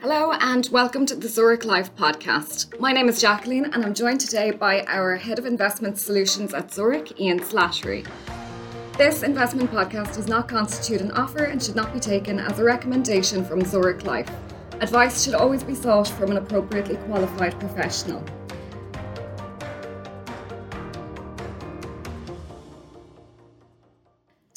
[0.00, 2.78] Hello and welcome to the Zurich Life podcast.
[2.78, 6.72] My name is Jacqueline and I'm joined today by our Head of Investment Solutions at
[6.72, 8.06] Zurich, Ian Slattery.
[8.98, 12.64] This investment podcast does not constitute an offer and should not be taken as a
[12.64, 14.30] recommendation from Zurich Life.
[14.80, 18.22] Advice should always be sought from an appropriately qualified professional.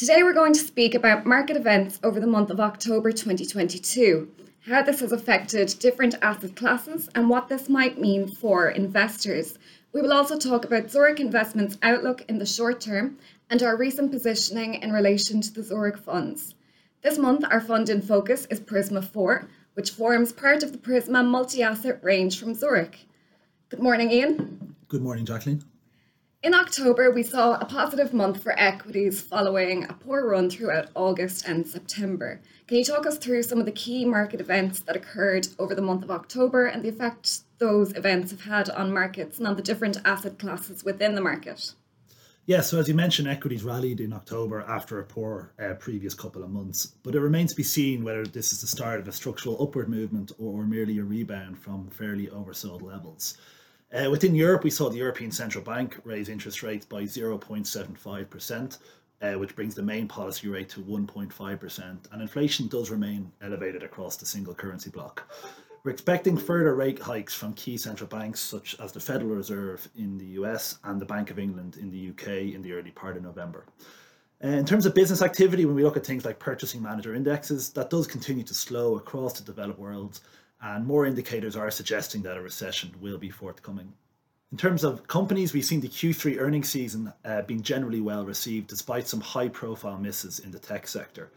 [0.06, 4.30] Today we're going to speak about market events over the month of October 2022
[4.68, 9.58] how this has affected different asset classes and what this might mean for investors.
[9.94, 13.18] We will also talk about Zurich Investments' outlook in the short term
[13.50, 16.54] and our recent positioning in relation to the Zurich funds.
[17.02, 21.26] This month, our fund in focus is Prisma 4, which forms part of the Prisma
[21.26, 23.08] multi asset range from Zurich.
[23.70, 24.76] Good morning, Ian.
[24.88, 25.64] Good morning, Jacqueline.
[26.46, 31.48] In October, we saw a positive month for equities following a poor run throughout August
[31.48, 32.40] and September.
[32.68, 35.82] Can you talk us through some of the key market events that occurred over the
[35.82, 39.64] month of October and the effect those events have had on markets and on the
[39.64, 41.74] different asset classes within the market?
[42.46, 46.44] Yeah, so as you mentioned, equities rallied in October after a poor uh, previous couple
[46.44, 49.12] of months, but it remains to be seen whether this is the start of a
[49.12, 53.36] structural upward movement or merely a rebound from fairly oversold levels.
[53.96, 58.78] Uh, within Europe, we saw the European Central Bank raise interest rates by 0.75%,
[59.22, 64.18] uh, which brings the main policy rate to 1.5%, and inflation does remain elevated across
[64.18, 65.24] the single currency bloc.
[65.84, 70.18] We're expecting further rate hikes from key central banks such as the Federal Reserve in
[70.18, 73.24] the US and the Bank of England in the UK in the early part of
[73.24, 73.66] November.
[74.44, 77.70] Uh, in terms of business activity, when we look at things like purchasing manager indexes,
[77.70, 80.20] that does continue to slow across the developed world
[80.62, 83.94] and more indicators are suggesting that a recession will be forthcoming.
[84.52, 88.68] In terms of companies, we've seen the Q3 earnings season uh, being generally well received
[88.68, 91.32] despite some high profile misses in the tech sector.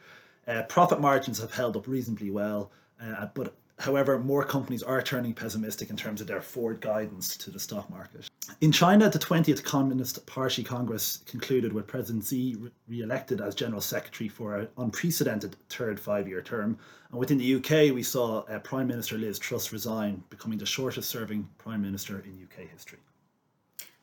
[0.47, 2.71] Uh, profit margins have held up reasonably well,
[3.03, 7.51] uh, but However, more companies are turning pessimistic in terms of their forward guidance to
[7.51, 8.28] the stock market.
[8.61, 12.57] In China, the 20th Communist Party Congress concluded with President Xi
[12.89, 16.77] re elected as General Secretary for an unprecedented third five year term.
[17.11, 21.09] And within the UK, we saw uh, Prime Minister Liz Truss resign, becoming the shortest
[21.09, 22.99] serving Prime Minister in UK history.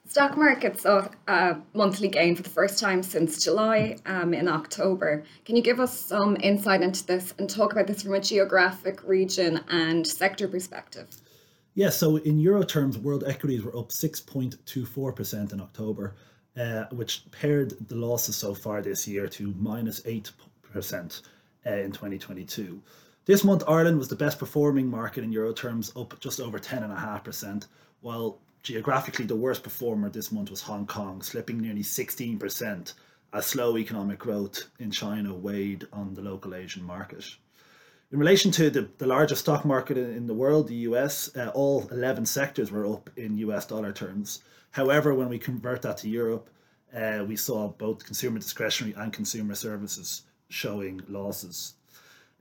[0.08, 5.24] Stock market saw a monthly gain for the first time since July um, in October.
[5.46, 9.04] Can you give us some insight into this and talk about this from a geographic
[9.04, 11.08] region and sector perspective?
[11.76, 16.16] Yeah, so in euro terms, world equities were up 6.24% in October,
[16.58, 20.32] uh, which pared the losses so far this year to minus 8%
[20.76, 22.82] uh, in 2022.
[23.26, 27.68] This month, Ireland was the best performing market in euro terms, up just over 10.5%,
[28.02, 32.94] while Geographically, the worst performer this month was Hong Kong, slipping nearly 16%
[33.32, 37.24] as slow economic growth in China weighed on the local Asian market.
[38.12, 41.88] In relation to the, the largest stock market in the world, the US, uh, all
[41.90, 44.44] 11 sectors were up in US dollar terms.
[44.72, 46.50] However, when we convert that to Europe,
[46.96, 51.74] uh, we saw both consumer discretionary and consumer services showing losses.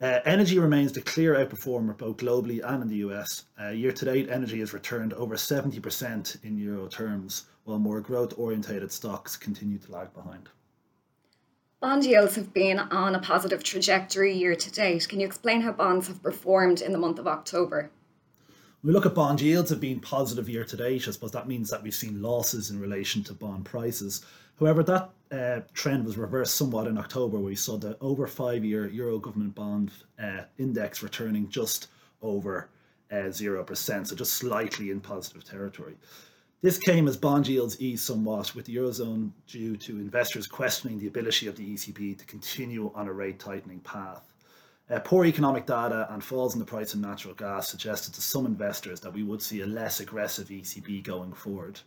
[0.02, 3.46] Uh, energy remains the clear outperformer both globally and in the US.
[3.58, 8.34] Uh, year to date, energy has returned over 70% in euro terms, while more growth
[8.36, 10.50] orientated stocks continue to lag behind.
[11.80, 15.06] Bond yields have been on a positive trajectory year to date.
[15.08, 17.90] Can you explain how bonds have performed in the month of October?
[18.82, 21.08] We look at bond yields have been positive year to date.
[21.08, 24.24] I suppose that means that we've seen losses in relation to bond prices.
[24.58, 28.64] However, that uh, trend was reversed somewhat in October, where we saw the over five
[28.64, 29.90] year Euro government bond
[30.22, 31.88] uh, index returning just
[32.22, 32.68] over
[33.10, 35.96] uh, 0%, so just slightly in positive territory.
[36.64, 41.08] This came as bond yields eased somewhat, with the Eurozone due to investors questioning the
[41.08, 44.32] ability of the ECB to continue on a rate tightening path.
[44.88, 48.46] Uh, poor economic data and falls in the price of natural gas suggested to some
[48.46, 51.80] investors that we would see a less aggressive ECB going forward.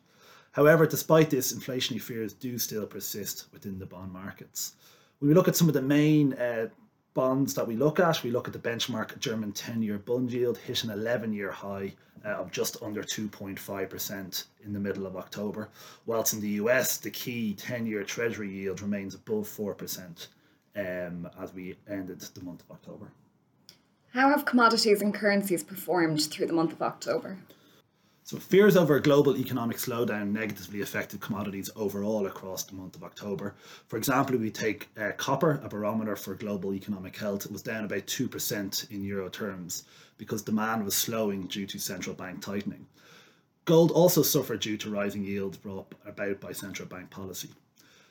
[0.51, 4.73] However, despite this, inflationary fears do still persist within the bond markets.
[5.17, 6.67] When we look at some of the main uh,
[7.17, 10.55] bonds that we look at, we look at the benchmark German 10 year bond yield
[10.55, 11.91] hit an 11 year high
[12.23, 15.67] uh, of just under 2.5% in the middle of October,
[16.05, 20.28] whilst in the US, the key 10 year Treasury yield remains above 4%
[20.75, 23.08] um, as we ended the month of October.
[24.14, 27.40] How have commodities and currencies performed through the month of October?
[28.28, 33.03] So, fears over a global economic slowdown negatively affected commodities overall across the month of
[33.06, 33.56] October.
[33.88, 37.62] For example, if we take uh, copper, a barometer for global economic health, it was
[37.62, 39.85] down about 2% in euro terms
[40.18, 42.85] because demand was slowing due to central bank tightening.
[43.64, 47.52] Gold also suffered due to rising yields brought about by central bank policy.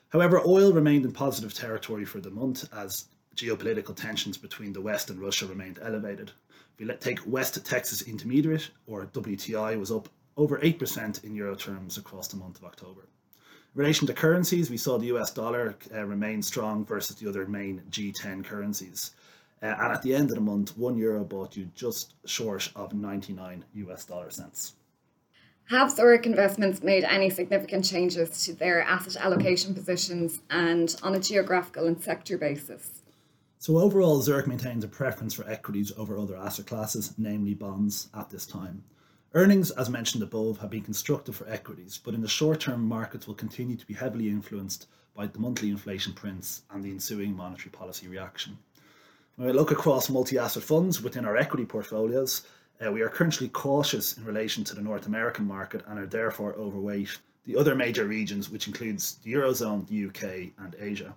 [0.09, 3.05] However, oil remained in positive territory for the month as
[3.35, 6.33] geopolitical tensions between the West and Russia remained elevated.
[6.79, 11.97] If you take West Texas Intermediate, or WTI, was up over 8% in euro terms
[11.97, 13.09] across the month of October.
[13.75, 17.47] In relation to currencies, we saw the US dollar uh, remain strong versus the other
[17.47, 19.13] main G10 currencies.
[19.63, 22.93] Uh, and at the end of the month, one euro bought you just short of
[22.93, 24.75] 99 US dollar cents.
[25.71, 31.21] Have Zurich Investments made any significant changes to their asset allocation positions and on a
[31.21, 33.03] geographical and sector basis?
[33.59, 38.31] So, overall, Zurich maintains a preference for equities over other asset classes, namely bonds, at
[38.31, 38.85] this time.
[39.35, 43.27] Earnings, as mentioned above, have been constructive for equities, but in the short term, markets
[43.27, 47.71] will continue to be heavily influenced by the monthly inflation prints and the ensuing monetary
[47.71, 48.59] policy reaction.
[49.37, 52.47] When we look across multi asset funds within our equity portfolios,
[52.85, 56.55] uh, we are currently cautious in relation to the North American market and are therefore
[56.55, 61.15] overweight the other major regions, which includes the Eurozone, the UK, and Asia.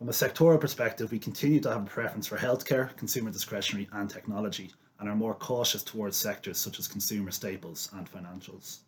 [0.00, 4.08] From a sectoral perspective, we continue to have a preference for healthcare, consumer discretionary, and
[4.08, 8.78] technology, and are more cautious towards sectors such as consumer staples and financials.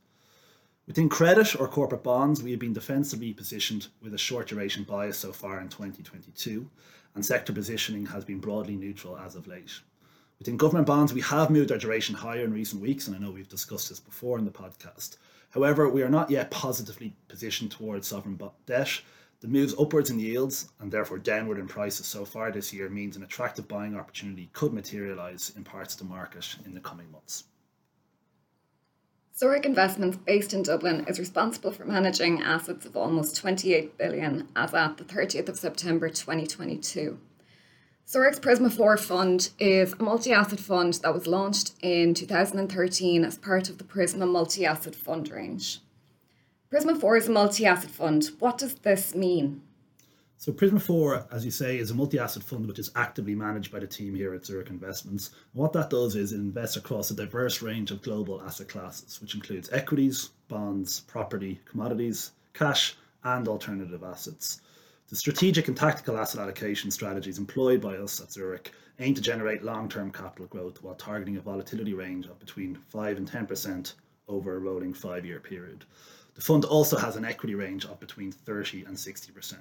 [0.87, 5.19] Within credit or corporate bonds, we have been defensively positioned with a short duration bias
[5.19, 6.67] so far in 2022,
[7.15, 9.81] and sector positioning has been broadly neutral as of late.
[10.39, 13.33] Within government bonds, we have moved our duration higher in recent weeks, and I know
[13.33, 15.19] we've discussed this before in the podcast.
[15.51, 19.03] However, we are not yet positively positioned towards sovereign debt.
[19.43, 23.17] The moves upwards in yields and therefore downward in prices so far this year means
[23.17, 27.45] an attractive buying opportunity could materialise in parts of the market in the coming months.
[29.37, 34.75] Zurich Investments, based in Dublin, is responsible for managing assets of almost 28 billion as
[34.75, 37.19] at the 30th of September 2022.
[38.07, 43.39] Zurich's Prisma 4 fund is a multi asset fund that was launched in 2013 as
[43.39, 45.81] part of the Prisma multi asset fund range.
[46.73, 48.31] Prisma 4 is a multi asset fund.
[48.39, 49.61] What does this mean?
[50.39, 53.71] So, Prisma 4, as you say, is a multi asset fund which is actively managed
[53.71, 55.33] by the team here at Zurich Investments.
[55.53, 59.21] And what that does is it invests across a diverse range of global asset classes,
[59.21, 64.63] which includes equities, bonds, property, commodities, cash, and alternative assets.
[65.11, 69.63] The strategic and tactical asset allocation strategies employed by us at Zurich aim to generate
[69.63, 73.93] long-term capital growth while targeting a volatility range of between 5 and 10%
[74.27, 75.85] over a rolling five-year period.
[76.35, 79.55] The fund also has an equity range of between 30 and 60%.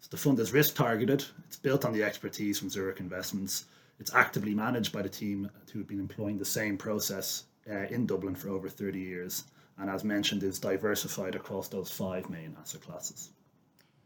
[0.00, 3.64] So the fund is risk targeted, it's built on the expertise from Zurich Investments,
[3.98, 8.06] it's actively managed by the team who have been employing the same process uh, in
[8.06, 9.44] Dublin for over 30 years,
[9.78, 13.30] and as mentioned, is diversified across those five main asset classes.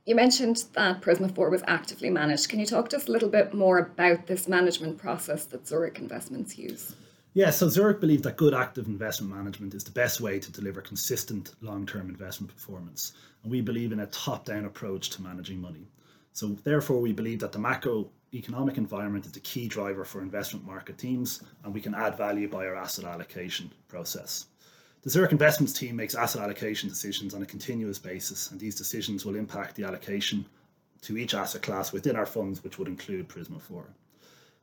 [0.06, 2.48] You mentioned that Prisma 4 was actively managed.
[2.48, 5.98] Can you talk to us a little bit more about this management process that Zurich
[5.98, 6.94] Investments use?
[7.32, 10.80] Yeah, so Zurich believe that good active investment management is the best way to deliver
[10.80, 13.12] consistent long term investment performance.
[13.44, 15.86] And we believe in a top down approach to managing money.
[16.32, 20.98] So, therefore, we believe that the macroeconomic environment is the key driver for investment market
[20.98, 24.46] teams, and we can add value by our asset allocation process.
[25.02, 29.24] The Zurich Investments team makes asset allocation decisions on a continuous basis, and these decisions
[29.24, 30.44] will impact the allocation
[31.02, 33.86] to each asset class within our funds, which would include Prisma 4.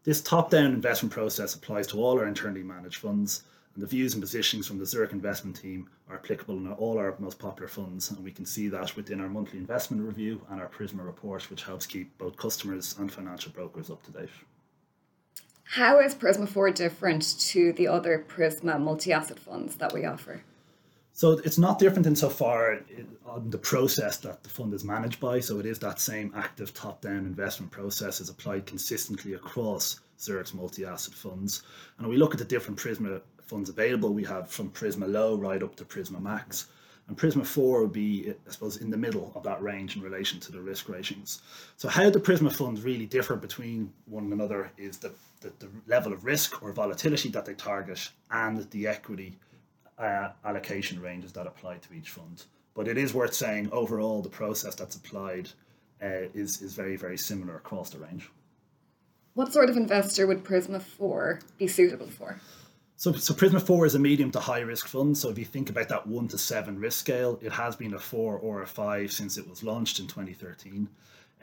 [0.07, 3.43] This top down investment process applies to all our internally managed funds,
[3.73, 7.13] and the views and positionings from the Zurich investment team are applicable in all our
[7.19, 10.69] most popular funds, and we can see that within our monthly investment review and our
[10.69, 14.29] Prisma report, which helps keep both customers and financial brokers up to date.
[15.65, 20.41] How is Prisma 4 different to the other Prisma multi asset funds that we offer?
[21.17, 22.79] So it's not different insofar
[23.25, 25.39] on the process that the fund is managed by.
[25.39, 31.15] So it is that same active top-down investment process is applied consistently across Zurich's multi-asset
[31.15, 31.63] funds.
[31.97, 35.63] And we look at the different Prisma funds available, we have from Prisma Low right
[35.63, 36.67] up to Prisma Max.
[37.07, 40.39] And Prisma 4 would be, I suppose, in the middle of that range in relation
[40.41, 41.41] to the risk ratings.
[41.77, 46.13] So, how the Prisma funds really differ between one another is the, the, the level
[46.13, 49.39] of risk or volatility that they target and the equity
[49.97, 52.43] uh, allocation ranges that apply to each fund.
[52.73, 55.49] But it is worth saying, overall, the process that's applied
[56.01, 58.29] uh, is, is very, very similar across the range.
[59.33, 62.39] What sort of investor would Prisma 4 be suitable for?
[62.95, 65.15] So, so Prisma 4 is a medium to high risk fund.
[65.15, 67.99] So if you think about that one to seven risk scale, it has been a
[67.99, 70.89] four or a five since it was launched in 2013.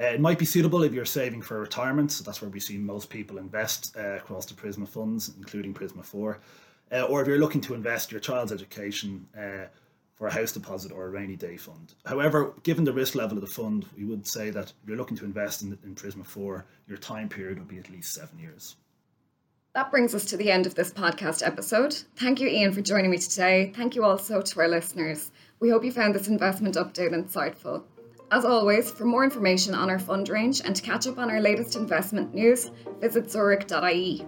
[0.00, 2.10] Uh, it might be suitable if you're saving for retirement.
[2.10, 6.04] So that's where we see most people invest uh, across the Prisma funds, including Prisma
[6.04, 6.40] 4.
[6.92, 9.66] Uh, or if you're looking to invest your child's education uh,
[10.14, 11.94] for a house deposit or a rainy day fund.
[12.06, 15.16] However, given the risk level of the fund, we would say that if you're looking
[15.16, 18.76] to invest in, in Prisma 4, your time period would be at least seven years.
[19.74, 21.94] That brings us to the end of this podcast episode.
[22.14, 23.72] Thank you, Ian, for joining me today.
[23.74, 25.32] Thank you also to our listeners.
[25.58, 27.82] We hope you found this investment update insightful.
[28.30, 31.40] As always, for more information on our fund range and to catch up on our
[31.40, 34.24] latest investment news, visit zurich.ie.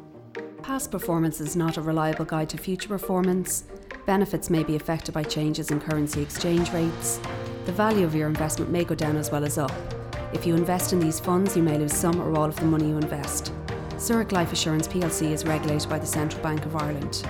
[0.62, 3.64] Past performance is not a reliable guide to future performance.
[4.05, 7.21] Benefits may be affected by changes in currency exchange rates.
[7.66, 9.73] The value of your investment may go down as well as up.
[10.33, 12.88] If you invest in these funds, you may lose some or all of the money
[12.88, 13.52] you invest.
[13.99, 17.26] Zurich Life Assurance plc is regulated by the Central Bank of Ireland.